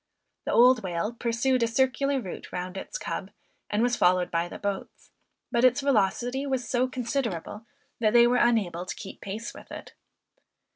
[0.45, 3.29] The old whale pursued a circular route round its cub,
[3.69, 5.11] and was followed by the boats;
[5.51, 7.67] but its velocity was so considerable,
[7.99, 9.93] that they were unable to keep pace with it.